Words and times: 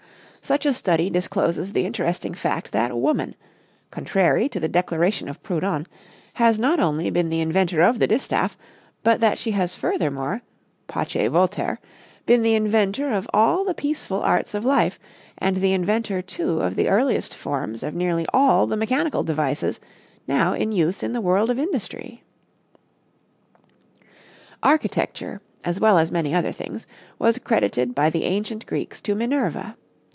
Such 0.43 0.65
a 0.65 0.73
study 0.73 1.09
discloses 1.09 1.71
the 1.71 1.85
interesting 1.85 2.33
fact 2.33 2.73
that 2.73 2.97
woman, 2.97 3.35
contrary 3.89 4.49
to 4.49 4.59
the 4.59 4.67
declaration 4.67 5.29
of 5.29 5.41
Proudhon, 5.43 5.85
has 6.33 6.59
not 6.59 6.77
only 6.77 7.09
been 7.09 7.29
the 7.29 7.39
inventor 7.39 7.81
of 7.81 7.99
the 7.99 8.07
distaff, 8.07 8.57
but 9.01 9.21
that 9.21 9.37
she 9.37 9.51
has 9.51 9.75
furthermore 9.75 10.41
pace 10.87 11.29
Voltaire 11.29 11.79
been 12.25 12.41
the 12.41 12.55
inventor 12.55 13.13
of 13.13 13.29
all 13.33 13.63
the 13.63 13.75
peaceful 13.75 14.21
arts 14.23 14.53
of 14.53 14.65
life, 14.65 14.99
and 15.37 15.57
the 15.57 15.71
inventor, 15.71 16.21
too, 16.21 16.59
of 16.59 16.75
the 16.75 16.89
earliest 16.89 17.33
forms 17.33 17.81
of 17.81 17.93
nearly 17.95 18.25
all 18.33 18.67
the 18.67 18.75
mechanical 18.75 19.23
devices 19.23 19.79
now 20.27 20.51
in 20.53 20.73
use 20.73 21.01
in 21.01 21.13
the 21.13 21.21
world 21.21 21.49
of 21.49 21.59
industry. 21.59 22.23
Architecture, 24.63 25.39
as 25.63 25.79
well 25.79 25.97
as 25.97 26.11
many 26.11 26.35
other 26.35 26.51
things, 26.51 26.87
was 27.19 27.37
credited 27.37 27.95
by 27.95 28.09
the 28.09 28.25
ancient 28.25 28.65
Greeks 28.65 28.99
to 29.01 29.15
Minerva. 29.15 29.77